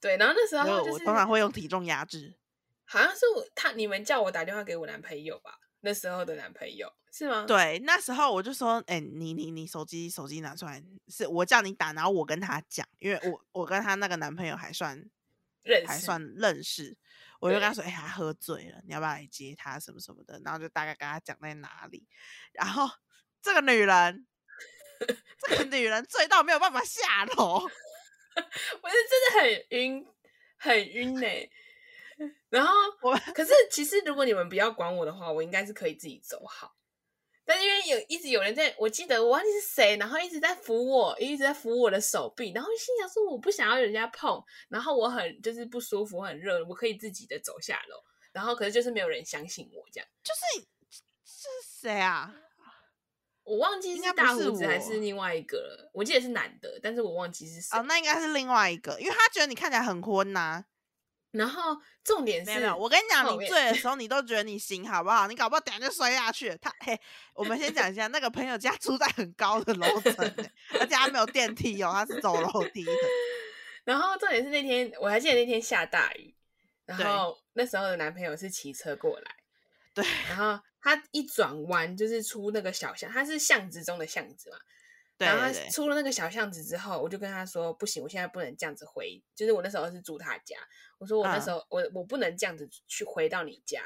[0.00, 2.36] 对，然后那时候就是我通常会用体重压制。
[2.84, 5.58] 好像是我他你们叫我打电话给我男朋友吧？
[5.80, 7.44] 那时候的男朋友是吗？
[7.46, 15.08] 对，那时候我就说，哎、你你你手机手机拿出来，是我叫你打，然后我跟他讲，因为我我跟他那个男朋友还算
[15.62, 16.96] 认识还算认识，
[17.40, 22.06] 我就跟他对说，哎、他喝醉了，你要不要来接他什么什么的，然后就大概跟他讲在哪里，
[22.52, 22.88] 然后
[23.40, 24.26] 这个女人，
[25.46, 27.68] 这个女人醉到没有办法下楼，
[28.82, 30.06] 我是真的很晕，
[30.56, 31.26] 很晕呢、
[32.48, 32.72] 然后
[33.02, 36.74] 我可是其实如果你们不要管我的话，我应该是可以自己走好。
[37.44, 47.96] 但因为有一直有人在，我记得我忘记是谁，然后一直在扶我，一直在扶我的手臂，然后心想说我不想要人家碰，然后我很就是不舒服，很热，我可以自己的走下楼，
[48.32, 51.48] 然后可是就是没有人相信我这样，就是这是
[51.80, 52.34] 谁啊？
[53.48, 57.78] 我忘记应是不是胡子还是另外一个了，我记得是男的，但是我忘记是谁。
[57.78, 60.62] 哦，那应该是另外一个，因为他觉得你看起来很昏呐、
[61.30, 65.26] 然后重点是，没有没有，我跟你讲，你醉的时候，你都觉得你行，好不好？
[65.26, 66.54] 你搞不好等下就摔下去。
[66.60, 66.98] 他嘿，
[67.34, 72.92] 我们先讲一下，那个朋友家住在很高的楼层欸，而且他没有电梯哦，他是走楼梯的。
[73.84, 76.34] 然后重点是那天我还记得那天下大雨，
[76.84, 79.36] 然后那时候的男朋友是骑车过来，
[80.00, 84.56] 对，然后他一转弯就是出那个小巷，他是巷子中的巷子嘛，
[85.16, 90.56] 对然后他出了那个小巷子之后，我就跟他说不行，我现在不能这样子回，就是我那时候是住他家，
[90.98, 91.42] 我说我那嗯。
[91.42, 93.82] 时候、我我不能这样子去回到你家，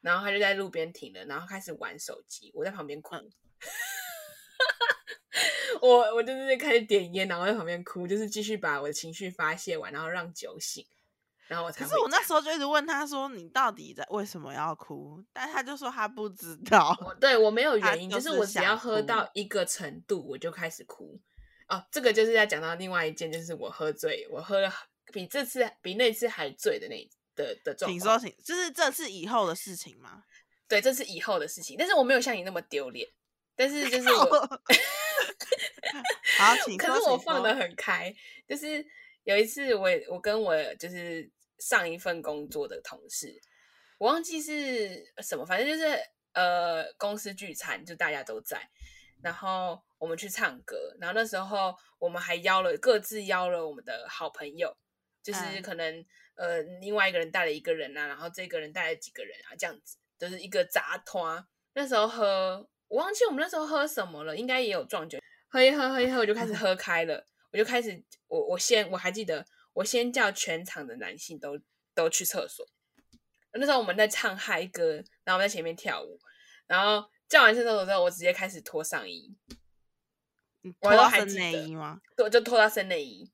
[0.00, 3.16] 然后他就在路边停了，然后开始玩手机，我在旁边哭。
[3.16, 3.30] 嗯。
[5.82, 10.86] 我我就是开始点烟，然后在旁边哭，就是继续把我的情绪发泄完，然后让酒醒，
[11.46, 16.96] 然后我才回可是我那家时候就一直问他说：“你到底在为什么要哭？”但他就说他不知道。
[17.04, 21.18] 我对我没有 原因，就是我只要喝到一个程度，我就开始哭。
[21.68, 24.72] 哦，这个就是要讲到另外一件，就是我喝醉，我喝了
[25.12, 27.90] 比这次比那次还醉的那的的状况。
[27.90, 30.22] 请说，请，就是这次以后的事情吗？
[30.68, 33.08] 对，这是以后的事情，但是我没有像你那么丢脸，
[33.54, 34.24] 但是就是我，
[36.38, 38.14] 好，请可是我放的很开，
[38.48, 38.84] 就是
[39.24, 43.40] 有一次我我跟我就是上一份工作的同事，
[43.98, 45.98] 我忘记是什么，反正就是
[46.32, 48.70] 呃公司聚餐，就大家都在，
[49.22, 54.76] 然后我们去唱歌，然后那时候我们还邀了各自邀了我们的好朋友，
[55.22, 56.04] 就是嗯可能、
[56.36, 61.44] 呃另外一个人带了一个人啊，然后这个人带了几个人啊，这样子就是一个杂团。
[61.72, 65.18] 那时候喝，我忘记我们那时候喝什么了，应该也有壮酒。
[65.48, 71.56] 喝一喝，喝一喝，我就开始喝开了，我就开始，我我先我还记得，我先叫全场的男性都
[71.94, 72.66] 都去厕所。
[73.52, 76.18] 那时候我们在唱嗨歌，然后我们在前面跳舞，
[76.66, 79.36] 然后叫完去厕所之后，我直接开始脱上衣，
[80.80, 82.00] 我都你脱到身还记得内衣吗？
[82.16, 83.30] 我就脱到身内衣，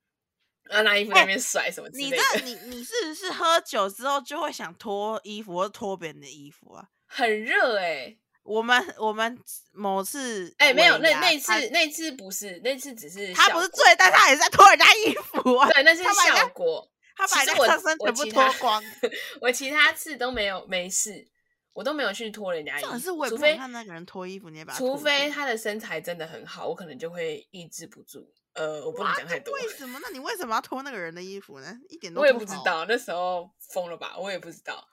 [0.64, 2.18] 然后拿衣服在那边甩什么之类你的。
[2.34, 6.90] 这你你是不是喝酒之后就会想脱衣服或者脱别人的衣服啊？
[7.06, 8.18] 很热哎、
[8.50, 9.38] 我们我们
[9.72, 15.68] 某次哎、没有，那那次那次不是，那次只是他不是醉，但他也是在脱人家衣服啊。
[15.72, 16.90] 对，那是他效果。
[17.16, 18.82] 他把人家其实我上身全部脱光。
[19.40, 21.28] 我其他次都没有没事，
[21.72, 28.28] 我都没有去脱人家衣服，重点是我也除非看那个人脱衣服，你也把他除非他的身材真的很好，我可能就会抑制不住。
[28.54, 30.00] 呃，我不能讲太多，为什么？
[30.02, 31.72] 那你为什么要脱那个人的衣服呢？
[31.88, 32.20] 一点都。
[32.32, 34.84] 不知道，那时候疯了吧，我也不知道。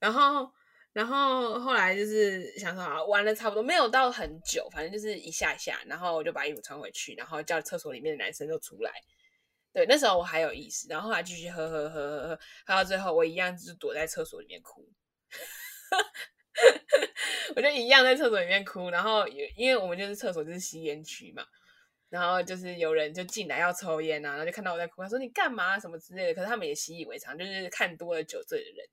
[0.00, 0.50] 然后，
[0.98, 8.90] 然后后来就是想说，啊，玩了差不多，没有到很久，反正就是一下下，然后我就把衣服穿回去，然后叫厕所里面的男生都出来。
[9.72, 14.88] 对，那时候我还有意识，然后后来继续喝喝喝喝喝，喝到最后我一样就是躲在厕所里面哭，
[17.54, 21.46] 我就一样在厕所里面哭，然后也因为我们就是厕所就是吸烟区嘛，
[22.08, 28.84] 然后就是有人就进来要抽烟啊，然后就看到我在哭，他说你干嘛、什么之类的，可是他们也习以为常，就是看多了酒醉的人，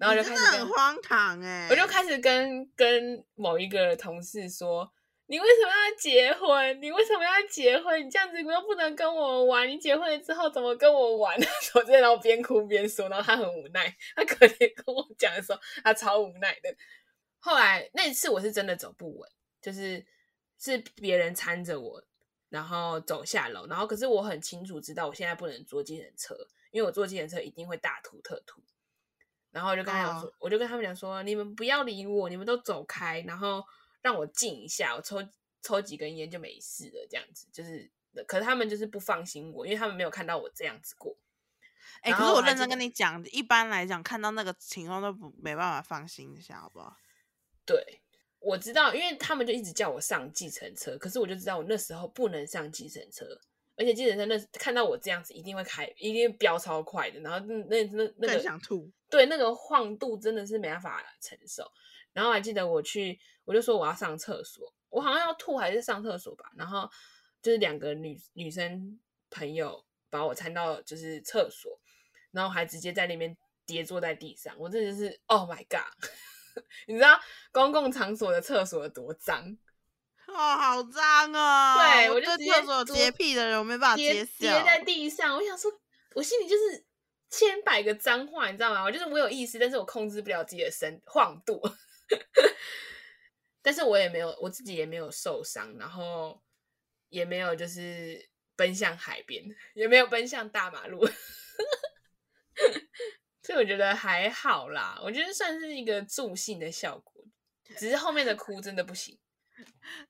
[0.00, 4.90] 然后就开始很荒唐哎、我就开始跟跟某一个同事说
[5.28, 6.80] ：“你为什么要结婚？
[6.80, 8.02] 你为什么要结婚？
[8.06, 11.38] 你这样子又不能跟我玩，你结婚了之后怎么跟我玩？”
[11.74, 16.74] 我在然后边哭边说，然后他很无奈，他可怜跟我讲的时候，他超无奈的。
[17.38, 20.02] 后来那一次我是真的走不稳，就是
[20.58, 22.02] 是别人搀着我，
[22.48, 26.34] 然后走下楼，然后可是我很清楚知道我现在不能坐计程车，
[26.70, 28.62] 因为我坐计程车一定会大吐特吐。
[29.50, 33.64] 然后我就跟他讲说，我就跟他们讲说，你们不要理我，你们都走开，然后
[34.00, 35.22] 让我静一下，我抽
[35.62, 37.90] 抽几根烟就没事了，这样子就是，
[38.26, 41.16] 可是他们就是不放心我，因为他们没有看到我这样子过。
[42.02, 46.96] 哎、然可是我认真跟你讲，一般来讲，看到那个情况都不没办法放心一下，好不好？
[47.66, 48.00] 对，
[48.38, 53.26] 我知道，因为他们就一直叫我上计程车，可是我就知道我那时候不能上计程车，
[53.80, 58.86] 而且计程车那看到我这样子一定会开，一定会飙超快的，然后那那那那更个想吐。
[59.08, 61.64] 对那个晃度真的是没办法承受。
[62.12, 66.86] 然后还记得我去，我就说我要上厕所，我好像要吐还是上厕所吧，然后
[67.40, 71.80] 就是两个女女生朋友把我搀到就是厕所，
[72.32, 76.10] 然后还直接在那边跌坐在地上，我真的是 Oh my God！
[76.86, 77.18] 你知道
[77.50, 79.56] 公共场所的厕所有多脏？
[80.32, 81.76] 哦，好脏哦！
[81.78, 84.64] 对我就厕所洁癖的人，我没办法跌接跌受。
[84.64, 85.70] 在地上，我想说，
[86.14, 86.84] 我心里就是
[87.28, 88.82] 千百个脏话，你知道吗？
[88.82, 91.60] 我就是我有意思，但是我控制不了自己的身晃度。
[93.62, 96.42] 但是我也没有，我自己也没有受伤，然后
[97.08, 101.04] 也没有就是奔向海边，也没有奔向大马路，
[103.42, 104.98] 所以我觉得还好啦。
[105.04, 107.22] 我觉得算是一个助兴的效果，
[107.76, 109.18] 只是后面的哭真的不行。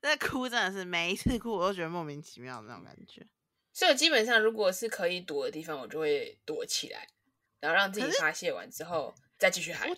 [0.01, 3.25] 那哭真的是每一次哭，我都觉得莫名其妙的那种感觉。
[3.73, 7.07] 所以我基本上，如果是可以躲的地方，我就会躲起来，
[7.59, 9.89] 然后让自己发泄完之后再继续喊。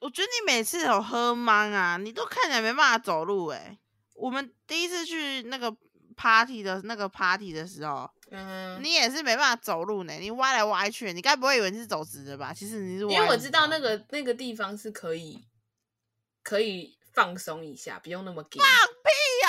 [0.00, 3.78] 我觉得你每次有喝懵啊，你都看起来没办法走路哎、
[4.14, 5.76] 我们第一次去那个
[6.16, 12.52] party 的那个 party 的时候，嗯，你也是没办法走路呢，你歪来歪去，你该不会以为你是走直的吧？
[12.52, 15.44] 其实你是歪，因为我知道那个那个地方是可以
[16.42, 18.60] 可以放松一下，不用那么紧。
[18.60, 18.60] 屁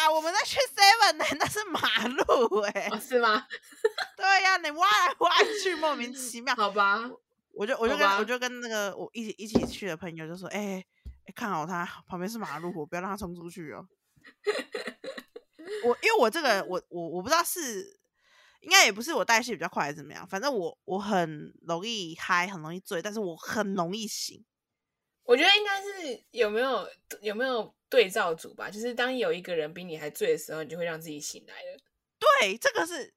[0.04, 3.48] 呀、我们在去 Seven 呢， 那是马路哎、哦，是吗？
[4.18, 5.30] 对呀、你挖来挖
[5.64, 6.54] 去，莫名其妙。
[6.56, 7.10] 好吧，
[7.54, 10.84] 我就我就跟我就跟那个我一起一起去的朋友就说，哎、
[11.26, 13.88] 哎看好他旁边是马路，我不要让他冲出去哦。
[15.86, 18.00] 我因为我这个我我我不知道是
[18.62, 24.44] 应该也不是我代谢比较快还是怎么样，反正我我很容易嗨，很容易醉，但是我很容易醒。
[25.24, 26.88] 我觉得应该是有没有
[27.22, 28.70] 有没有对照组吧？
[28.70, 31.80] 就是当有一个人比你还醉的时候，你就会让自己醒来了。
[32.20, 33.14] 对，这个是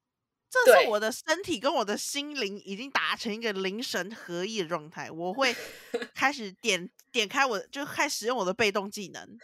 [0.49, 5.55] 这是我的身体跟我的心灵已经达成一个灵神合一的状态，我会
[6.15, 9.37] 开始点点开我就开始使用我的被动技能，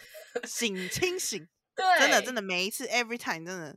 [0.45, 1.47] 醒清醒。
[1.75, 3.75] 对，真的真的每一次 every time 真的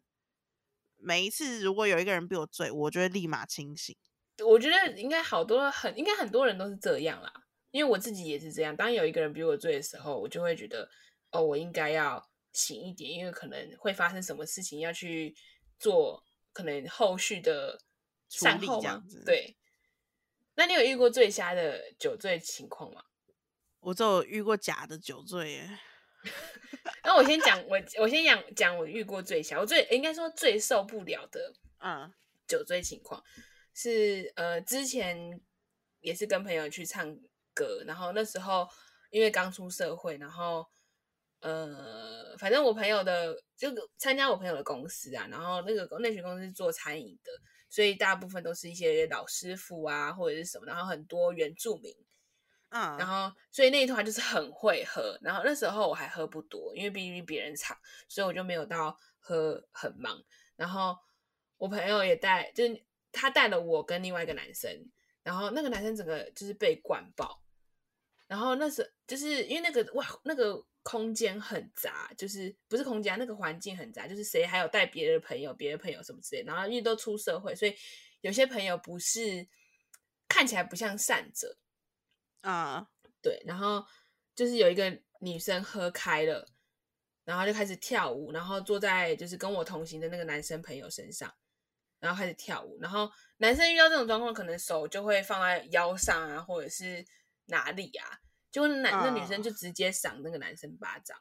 [0.98, 3.96] 每一次如果有一个人比我醉，我就会立马清醒。
[4.44, 7.32] 我觉得应该好多很应该很多人都是这样啦，
[7.70, 8.74] 因为我自己也是这样。
[8.76, 10.88] 当有一个人比我醉的时候，我就会觉得
[11.30, 15.34] 哦，我应该要醒一点，因为可能会发生什么事情要去
[15.78, 17.78] 做，可能后续的
[18.28, 19.22] 善后嘛这样子。
[19.24, 19.56] 对，
[20.54, 23.02] 那你有遇过醉瞎的酒醉情况吗？
[23.80, 25.78] 我只有遇过假的酒醉耶，
[27.04, 32.12] 那我先讲我我先讲讲我遇过醉瞎，我最应该说最受不了的嗯
[32.48, 33.22] 酒醉情况
[33.74, 35.40] 是呃，之前
[36.00, 37.16] 也是跟朋友去唱
[37.56, 38.68] 歌，然后那时候
[39.10, 40.64] 因为刚出社会，然后
[41.40, 47.32] 呃，反正我朋友的就参加我朋友的公司啊，然后那个那群公司是做餐饮的，
[47.68, 51.94] 所以大部分都是一些老师傅啊或者是什么，然后很多原住民，
[52.70, 60.22] 嗯，然后所以那一团就是很会喝，然后那时候我还喝不多，因为毕竟别人差，所以我就没有到喝很忙。
[60.56, 60.96] 然后
[61.58, 64.70] 我朋友也带，就是他带了我跟另外一个男生，
[65.22, 67.42] 然后那个男生整个就是被灌爆，
[68.26, 77.74] 然后那时就是因为那个哇那个空间很杂，就是不是空间啊，那个环境很杂，就是谁还有带别的朋友，别的朋友什么之类，然后因为都出社会，所以
[78.20, 79.46] 有些朋友不是
[80.28, 81.56] 看起来不像善者，
[82.42, 82.86] 嗯
[83.22, 83.84] 对，然后
[84.34, 86.46] 就是有一个女生喝开了，
[87.24, 91.32] 然后就开始跳舞，然后坐在就是跟我同行的那个男生朋友身上，
[91.98, 97.04] 然后开始跳舞，然后男生遇到这种状况，可能手就会放在腰上啊，或者是
[97.46, 101.16] 哪里啊，结果那男那女生就直接赏那个男生巴掌，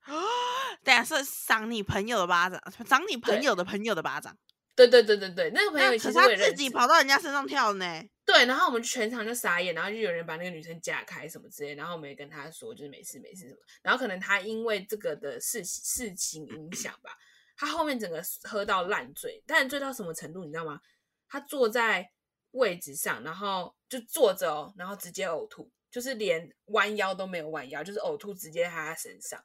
[0.00, 0.14] 啊
[0.84, 4.36] 等下是赏你朋友的巴掌，赏你朋友的朋友的巴掌。
[4.76, 8.02] 对对对对对，那个朋友可是他自己跑到人家身上跳呢。
[8.24, 17.10] 对，然后我们全场就傻眼，然后就有人把那个女生架开什么之类，然后我们也跟他说就是没事没事什么，然后可能他因为这个的事事情影响吧，
[17.56, 20.80] 他后面整个喝到烂醉，但醉到什么程度你知道吗？
[21.28, 22.10] 他坐在
[22.52, 29.42] 位置上，然后就坐着哦，然后直接呕吐，就是连弯腰都没有弯腰，就是呕吐直接在他身上。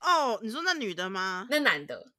[0.00, 1.46] 哦，你说那女的吗？
[1.50, 2.12] 那男的，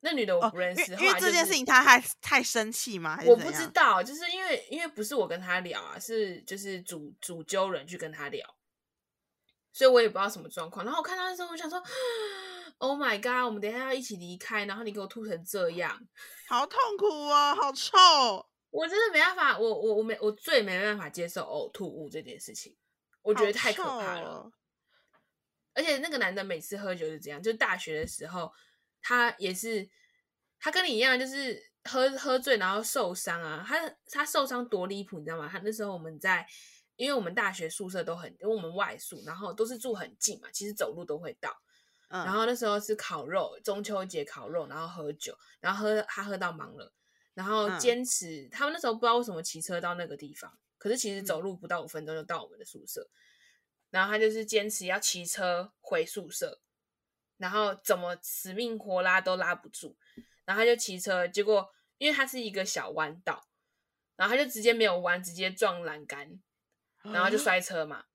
[0.00, 3.18] 那女的我哦，不认识，因为这件事情他还太生气吗？
[3.26, 8.48] 我不知道，就是因为因为不是我跟他聊啊，是就是主主揪人去跟他聊，
[9.72, 10.84] 所以我也不知道什么状况。
[10.86, 11.82] 然后我看他的时候，我想说
[12.78, 16.00] ，Oh my god，我们等一下要一起离开，然后你给我吐成这样，
[16.46, 18.46] 好痛苦哦，好臭。
[18.70, 22.76] 我真的没办法，我我我没我最没办法接受呕吐物这件事情，
[23.22, 24.50] 我觉得太可怕了。
[25.74, 28.52] 而且那个男的每次喝酒是这样，就大学的时候，
[29.00, 29.88] 他也是，
[30.58, 33.64] 他跟你一样，就是喝喝醉然后受伤啊。
[33.66, 35.48] 他他受伤多离谱，你知道吗？
[35.50, 36.44] 他那时候我们在，
[36.96, 41.56] 因为我们大学宿舍都很，因为我们外宿，然后都是住很近嘛，其实走路都会到。
[42.08, 46.92] 然后那时候是烤肉，中秋节烤肉，然后喝酒，然后喝他喝到忙了。
[47.38, 53.08] 然后坚持，他们那时候不知道为什么骑车到那个地方，可是其实走路不到五分钟就到我们的宿舍。
[53.90, 56.60] 然后他就是坚持要骑车回宿舍，
[57.36, 59.96] 然后怎么死命活拉都拉不住，
[60.44, 63.48] 然后他就骑车，结果因为它是一个小弯道，
[64.16, 66.40] 然后他就直接没有弯，直接撞栏杆，
[67.02, 68.06] 然后就摔车嘛。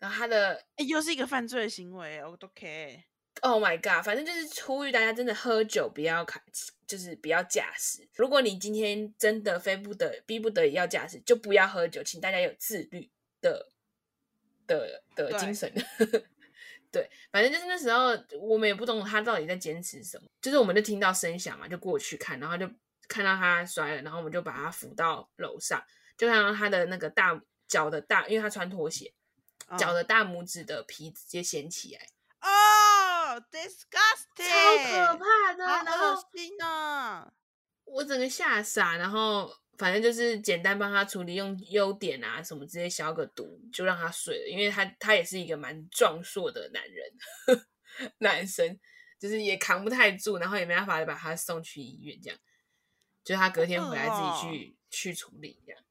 [0.00, 3.04] 然后他的又是一个犯罪行为，我都可以。
[3.42, 4.04] Oh my god！
[4.04, 6.40] 反正就是呼吁大家真的喝酒不要开，
[6.86, 8.08] 就是不要驾驶。
[8.14, 13.10] 如果你今天真的非不得逼不得已要驾驶，就不要喝酒，请大家有自律
[13.40, 13.68] 的
[14.66, 15.70] 的的精神。
[16.90, 22.66] 对，反正就是那时候我们也不懂他到底在坚持什么，就是我们就听到声响嘛，就过去看，然后就
[23.06, 25.84] 看到他摔了，然后我们就把他扶到楼上，
[26.16, 29.12] 就看到他的那个大脚的大，因为他穿拖鞋，
[29.76, 32.08] 脚的大拇指的皮直接掀起来。
[32.40, 32.48] 哦
[33.50, 37.32] ，disgusting，超可怕的，好恶心啊！
[37.84, 44.48] 我整个吓傻，然后反正就是简单帮他处理，用优点啊什么直接消个毒，就让他睡了。
[44.48, 47.66] 因为他他也是一个蛮壮硕的男人，
[48.18, 48.78] 男生
[49.18, 52.38] 就是也扛不太住，然后也没办法把他送去医院，这样
[53.24, 55.82] 就他隔天回来自己去去处理，这样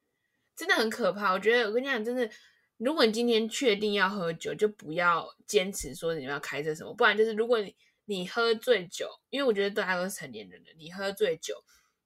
[0.56, 1.32] 真的很可怕。
[1.32, 2.30] 我觉得我跟你讲，真的。
[2.78, 11.64] 如果你今天确定要喝酒，就不要坚持说你要开车什么，不然就是如果你你喝醉酒，因为我觉得大家都是成年人了，你喝醉酒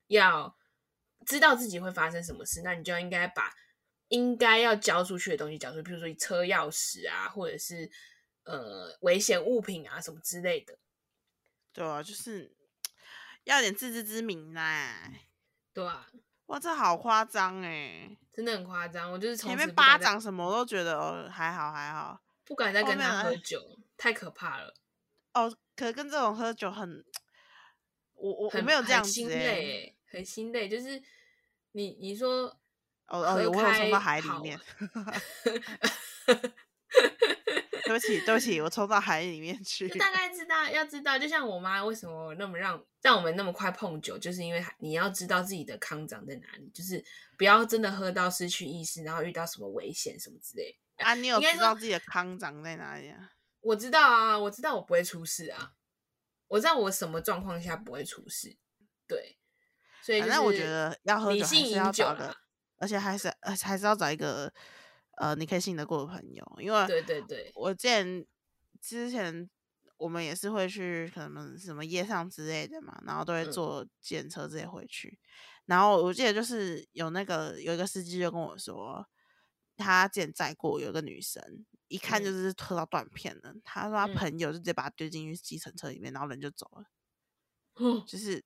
[0.08, 0.56] 要
[1.26, 3.52] 知道自己会发生什么事，那你就应该把
[4.10, 7.90] 应该要交出去的东西交出去，比如说你车钥匙啊，或者是
[8.44, 10.78] 呃危险物品啊什么之类的。
[11.74, 12.56] 对啊，就是
[13.46, 15.12] 要点自知之明啦。
[15.74, 16.08] 对啊。
[16.50, 19.12] 哇，这好夸张哎，真的很夸张。
[19.12, 23.62] 我就是前面巴掌什么我都觉得哦还好还好，不敢再跟他喝酒，
[23.96, 24.74] 太可怕了。
[25.34, 27.06] 哦，可跟这种喝酒很，
[28.16, 30.68] 我我我没有这样子心累，很心累。
[30.68, 31.00] 就是
[31.74, 32.48] 你你说
[33.08, 34.60] 哦哦，我有冲到海里面。
[37.86, 39.88] 对不起，对不起，我冲到海里面去。
[39.98, 47.04] 大概知道，要知道，就像我妈为什么那么让让我们那么快碰酒，就是因为你要知道自己的康长在哪里，就是
[47.38, 50.78] 不要真的喝到失去意识，然后遇到什么危险什么之类。
[50.98, 53.32] 啊，你有知道自己的康长在哪里啊？
[53.62, 55.74] 我知道啊，我知道我不会出事啊，
[56.48, 58.58] 我知道我什么状况下不会出事。
[59.08, 59.38] 对，
[60.02, 62.36] 所以反正我觉得要喝酒还是要找的，
[62.78, 64.54] 而且还是呃还是要找一个。
[65.20, 68.26] 呃，你可以信得过的朋友，因为对对对，我之前
[68.82, 69.50] 之前
[69.98, 75.20] 我们也是会去可能什么夜上之类的嘛，然后都会坐检车直接回去。
[75.66, 79.06] 然后我记得就是有那个有一个司机就跟我说，
[79.78, 83.54] 他之前载过有个女生，一看就是喝到断片了。
[83.64, 86.86] 他说他朋友就直接把她丢进去计程车里面，然后人就走了，
[88.08, 88.44] 就是。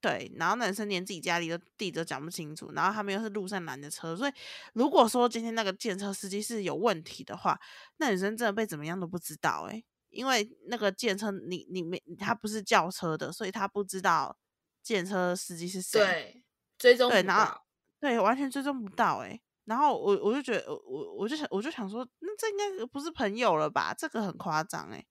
[0.00, 4.32] 对，然后男生连自己家里的地都讲不清楚，然后他们又是路上拦的车，所以
[4.72, 7.60] 如果说今天那个建车司机是有问题的话，
[7.98, 14.38] 那女生真的被怎么样都不知道诶，因为那个建车你你没他不是轿车的，所以他不知道
[14.82, 16.44] 建车司机是谁，对，
[16.78, 17.60] 追踪对，然后
[18.00, 19.42] 对完全追踪不到诶。
[19.66, 23.92] 然后我我就觉得我我就想我就想说，那这应该不是朋友了吧？
[23.92, 25.06] 这个很夸张诶。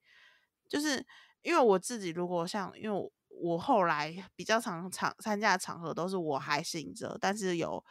[0.67, 1.05] 就是
[1.43, 3.11] 因为我自己如果像因为我。
[3.29, 7.81] 我后来比较常场参加的场合都是我还醒着，但是有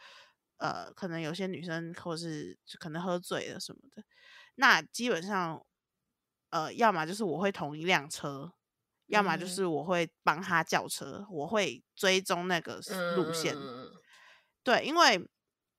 [0.57, 4.03] 呃可能有些女生或是可能喝醉了什么的，
[4.55, 5.65] 那基本上
[6.51, 8.51] 呃要么就是我会同一辆车，
[9.07, 12.79] 要么就是我会帮他叫车，我会追踪那个
[13.15, 13.55] 路线。
[14.61, 15.27] 对，因为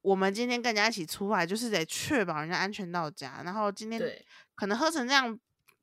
[0.01, 3.43] 我们今天跟人家一起出来，就是得确保人家安全到家。
[3.45, 4.01] 然后今天
[4.57, 5.39] 可能喝成这样，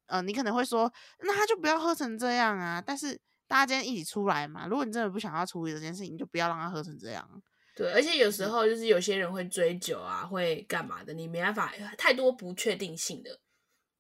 [0.07, 3.17] 呃，你可能会说，那他就不要喝成这样啊，但是。
[3.47, 4.67] 大家今天一起出来嘛？
[4.67, 7.41] 如果你真的不想要处理这件事情，你就不要让他喝成这样。
[7.75, 13.39] 对，而且有时候就是有些人会追酒啊，会干嘛的，你没办法，太多不确定性的。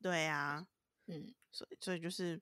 [0.01, 0.65] 对呀，
[1.05, 2.41] 嗯，所以所以就是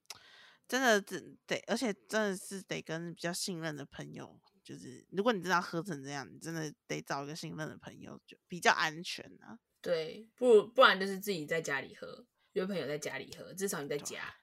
[0.67, 9.59] 真的得，而且真的是得跟比较信任的朋友，就是如果你真的喝成这样，你真的得找一个信任的朋友，就比较安全啊。
[9.81, 14.33] 对，不不然就是自己在家里喝，约朋友在家里喝，至少你在家。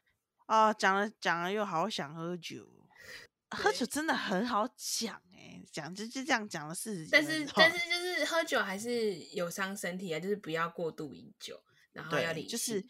[0.47, 2.67] 啊，讲了讲了，又好想喝酒
[3.51, 11.63] 喝酒真的很好讲哎，讲就就这样讲了四十几但是但是就是喝酒还是有伤身体啊，就是不要过度饮酒，
[11.93, 12.85] 然后要理就是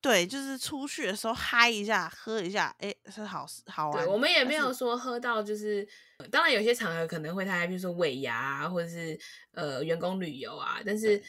[0.00, 4.04] 对，就是出去的时候嗨一下，喝一下，哎，是好好玩。
[4.04, 5.84] 对，我们也没有说喝到就是，
[6.30, 9.18] 当然有些场合可能会太，比如说尾牙啊，或者是
[9.50, 11.20] 呃员工旅游啊，但是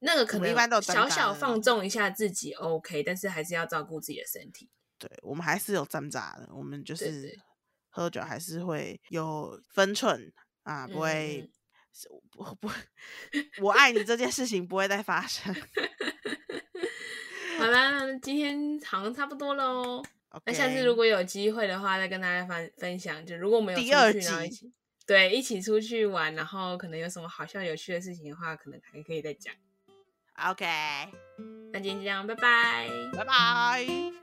[0.00, 4.68] 那个可能一般都小小放纵一下自己 OK，但是还是要照顾自己的身体。
[5.02, 7.36] 对，我们还是有挣扎的，我们就是
[7.90, 10.32] 喝酒还是会有分寸
[10.62, 11.50] 啊，不会
[12.30, 12.70] 不不，
[13.60, 15.52] 我爱你这件事情不会再发生。
[17.58, 20.00] 好啦，今天好像差不多喽。
[20.44, 23.26] 那下次如果有机会的话，再跟大家分分享。
[23.26, 24.72] 就如果我们有第二季，
[25.04, 29.52] 对，一起出去玩，然后可能有什么好笑有趣的事情的话，可能还可以再讲。
[30.36, 30.64] OK，
[31.72, 34.21] 那今天就这样，拜拜，拜拜。